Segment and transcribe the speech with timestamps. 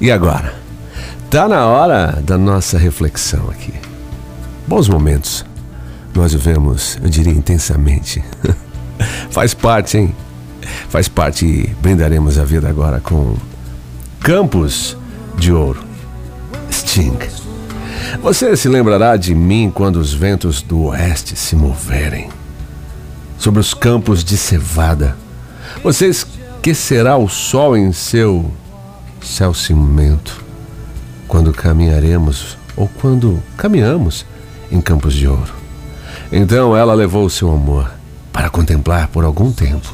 [0.00, 0.54] E agora?
[1.30, 3.74] Tá na hora da nossa reflexão aqui.
[4.66, 5.44] Bons momentos.
[6.14, 8.24] Nós vivemos, eu diria, intensamente.
[9.30, 10.14] Faz parte, hein?
[10.88, 13.36] Faz parte e brindaremos a vida agora com
[14.20, 14.96] Campos
[15.36, 15.82] de Ouro.
[16.70, 17.18] Sting.
[18.22, 22.28] Você se lembrará de mim quando os ventos do oeste se moverem
[23.38, 25.16] sobre os campos de cevada.
[25.82, 28.50] Você esquecerá o sol em seu
[29.22, 30.44] céu cimento
[31.26, 34.24] quando caminharemos ou quando caminhamos
[34.70, 35.52] em campos de ouro.
[36.30, 37.90] Então ela levou seu amor
[38.32, 39.92] para contemplar por algum tempo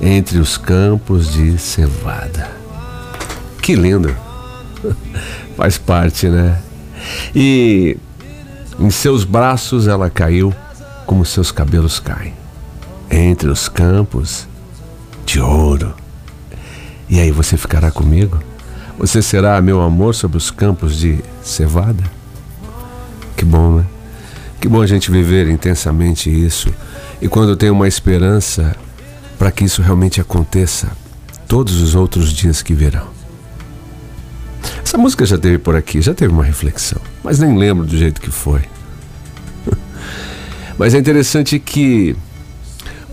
[0.00, 2.50] entre os campos de cevada.
[3.62, 4.14] Que lindo!
[5.56, 6.58] Faz parte, né?
[7.34, 7.96] E
[8.78, 10.54] em seus braços ela caiu
[11.06, 12.34] como seus cabelos caem,
[13.10, 14.46] entre os campos
[15.24, 15.94] de ouro.
[17.08, 18.38] E aí você ficará comigo?
[18.98, 22.02] Você será meu amor sobre os campos de cevada?
[23.36, 23.86] Que bom, né?
[24.60, 26.72] Que bom a gente viver intensamente isso.
[27.20, 28.74] E quando tem uma esperança
[29.38, 30.90] para que isso realmente aconteça,
[31.46, 33.06] todos os outros dias que virão.
[34.82, 38.20] Essa música já teve por aqui, já teve uma reflexão, mas nem lembro do jeito
[38.20, 38.62] que foi.
[40.78, 42.16] mas é interessante que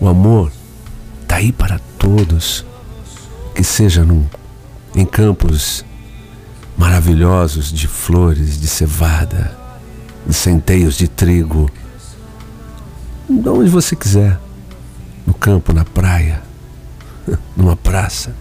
[0.00, 0.50] o amor
[1.22, 2.64] está aí para todos,
[3.62, 4.26] que seja num,
[4.92, 5.84] em campos
[6.76, 9.56] maravilhosos de flores, de cevada,
[10.26, 11.70] de centeios de trigo,
[13.30, 14.36] de onde você quiser,
[15.24, 16.42] no campo, na praia,
[17.56, 18.34] numa praça.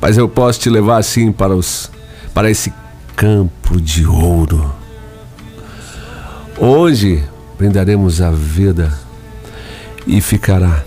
[0.00, 1.90] Mas eu posso te levar assim para os
[2.32, 2.72] para esse
[3.14, 4.74] campo de ouro.
[6.56, 7.22] Hoje
[7.58, 8.90] brindaremos a vida
[10.06, 10.82] e ficará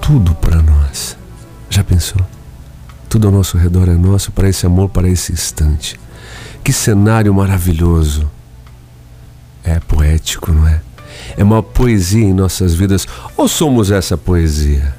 [0.00, 0.83] tudo para nós.
[1.74, 2.20] Já pensou?
[3.08, 5.98] Tudo ao nosso redor é nosso para esse amor, para esse instante.
[6.62, 8.30] Que cenário maravilhoso.
[9.64, 10.80] É poético, não é?
[11.36, 13.08] É uma poesia em nossas vidas.
[13.36, 14.94] Ou somos essa poesia?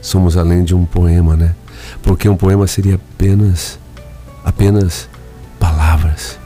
[0.00, 1.54] Somos além de um poema, né?
[2.02, 3.78] porque um poema seria apenas
[4.42, 5.06] apenas
[5.60, 6.38] palavras.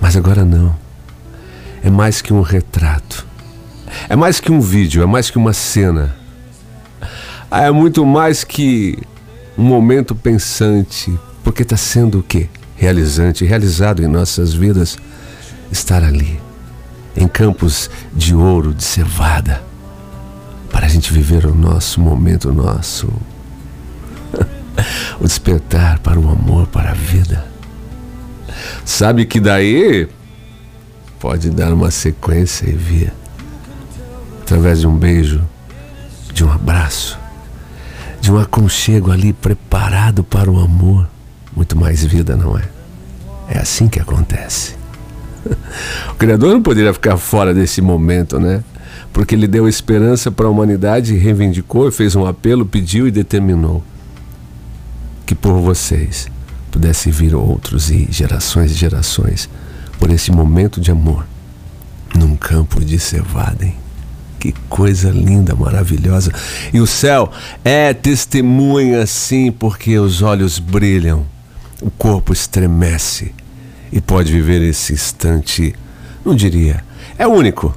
[0.00, 0.74] Mas agora não.
[1.82, 3.26] É mais que um retrato.
[4.08, 6.16] É mais que um vídeo, é mais que uma cena.
[7.50, 8.96] É muito mais que
[9.58, 11.12] um momento pensante,
[11.42, 12.48] porque está sendo o quê?
[12.76, 14.96] Realizante, realizado em nossas vidas.
[15.70, 16.40] Estar ali,
[17.16, 19.62] em campos de ouro, de cevada,
[20.70, 23.08] para a gente viver o nosso momento, o nosso
[25.20, 27.44] o despertar para o amor, para a vida.
[28.84, 30.08] Sabe que daí
[31.20, 33.12] pode dar uma sequência e vir
[34.42, 35.46] através de um beijo,
[36.32, 37.19] de um abraço,
[38.30, 41.08] um aconchego ali preparado para o amor.
[41.54, 42.62] Muito mais vida, não é?
[43.48, 44.74] É assim que acontece.
[46.10, 48.62] O Criador não poderia ficar fora desse momento, né?
[49.10, 53.82] Porque ele deu esperança para a humanidade, reivindicou, fez um apelo, pediu e determinou
[55.24, 56.28] que por vocês
[56.70, 59.48] pudesse vir outros e gerações e gerações
[59.98, 61.26] por esse momento de amor
[62.14, 63.76] num campo de cevada, hein?
[64.40, 66.32] Que coisa linda, maravilhosa.
[66.72, 67.30] E o céu
[67.64, 71.24] é testemunha, sim, porque os olhos brilham,
[71.80, 73.32] o corpo estremece
[73.92, 75.74] e pode viver esse instante,
[76.24, 76.82] não diria,
[77.16, 77.76] é único,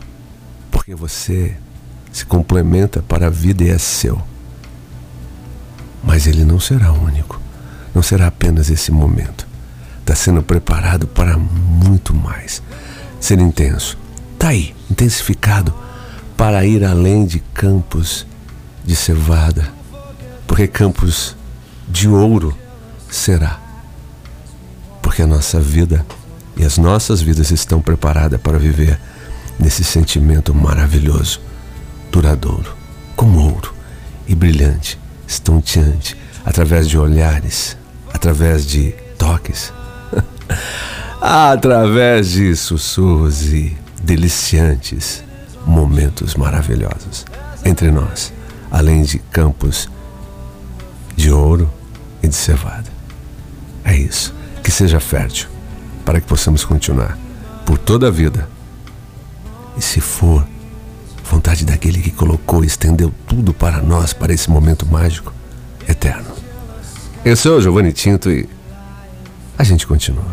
[0.72, 1.56] porque você
[2.12, 4.20] se complementa para a vida e é seu.
[6.04, 7.44] Mas ele não será único
[7.94, 9.48] não será apenas esse momento.
[10.00, 12.62] Está sendo preparado para muito mais.
[13.20, 13.98] Ser intenso.
[14.34, 15.74] Está aí, intensificado
[16.44, 18.28] para ir além de campos
[18.84, 19.66] de cevada,
[20.46, 21.38] porque campos
[21.88, 22.54] de ouro
[23.10, 23.62] será.
[25.02, 26.06] Porque a nossa vida
[26.58, 29.00] e as nossas vidas estão preparadas para viver
[29.58, 31.40] nesse sentimento maravilhoso,
[32.12, 32.76] duradouro,
[33.16, 33.74] como ouro
[34.28, 37.78] e brilhante, estonteante, através de olhares,
[38.14, 39.72] através de toques,
[41.22, 45.24] através de sussurros e deliciantes
[45.66, 47.26] momentos maravilhosos
[47.66, 48.34] entre nós,
[48.72, 49.90] além de campos
[51.16, 51.70] de ouro
[52.22, 52.92] e de cevada.
[53.84, 54.34] É isso.
[54.64, 55.48] Que seja fértil
[56.06, 57.18] para que possamos continuar
[57.66, 58.48] por toda a vida.
[59.78, 60.46] E se for
[61.24, 65.34] vontade daquele que colocou e estendeu tudo para nós, para esse momento mágico,
[65.88, 66.32] eterno.
[67.26, 68.48] Eu sou o Giovanni Tinto e
[69.58, 70.26] a gente continua.